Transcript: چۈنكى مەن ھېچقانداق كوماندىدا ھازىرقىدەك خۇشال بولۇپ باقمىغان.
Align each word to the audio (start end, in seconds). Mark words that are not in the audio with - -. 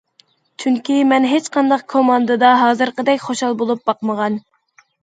چۈنكى 0.63 0.95
مەن 1.09 1.27
ھېچقانداق 1.33 1.85
كوماندىدا 1.95 2.51
ھازىرقىدەك 2.65 3.25
خۇشال 3.29 3.59
بولۇپ 3.63 3.89
باقمىغان. 3.93 4.43